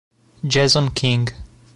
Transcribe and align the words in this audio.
Jason 0.43 0.89
King 0.97 1.27